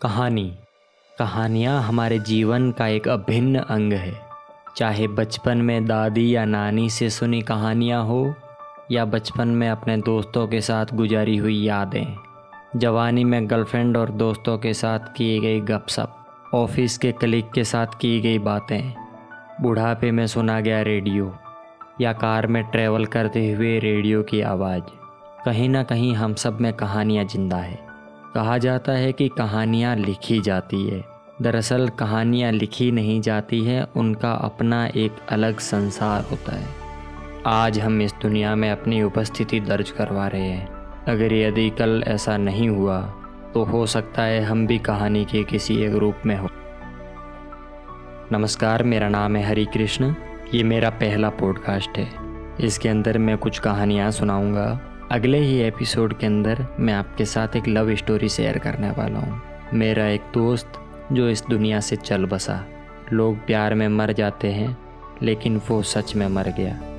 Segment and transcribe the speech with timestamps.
[0.00, 0.52] कहानी।
[1.18, 4.12] कहानियाँ हमारे जीवन का एक अभिन्न अंग है।
[4.76, 8.34] चाहे बचपन में दादी या नानी से सुनी कहानियाँ हो,
[8.90, 12.16] या बचपन में अपने दोस्तों के साथ गुजारी हुई यादें,
[12.76, 16.12] जवानी में गर्लफ्रेंड और दोस्तों के साथ की गई गपशप,
[16.54, 18.92] ऑफ़िस के कलीग के साथ की गई बातें,
[19.60, 21.34] बुढ़ापे में सुना गया रेडियो,
[22.00, 24.82] या कार में ट्रैवल करते हुए रेडियो की आवाज़,
[25.44, 27.85] कहीं ना कहीं हम सब में कहानियाँ ज़िंदा है।
[28.36, 31.04] कहा जाता है कि कहानियाँ लिखी जाती है।
[31.42, 36.66] दरअसल, कहानियाँ लिखी नहीं जाती है, उनका अपना एक अलग संसार होता है।
[37.46, 40.72] आज हम इस दुनिया में अपनी उपस्थिति दर्ज करवा रहे हैं।
[41.08, 43.00] अगर यदि कल ऐसा नहीं हुआ
[43.54, 46.48] तो हो सकता है हम भी कहानी के किसी एक रूप में हो।
[48.32, 50.14] नमस्कार, मेरा नाम है हरी कृष्ण
[50.54, 52.08] ये मेरा पहला पॉडकास्ट है।
[52.60, 57.68] इसके अंदर मैं कुछ कहानियाँ सुनाऊँगा। अगले ही एपिसोड के अंदर मैं आपके साथ एक
[57.68, 59.42] लव स्टोरी शेयर करने वाला हूँ।
[59.74, 60.72] मेरा एक दोस्त
[61.12, 62.66] जो इस दुनिया से चल बसा।
[63.12, 64.78] लोग प्यार में मर जाते हैं,
[65.22, 66.95] लेकिन वो सच में मर गया।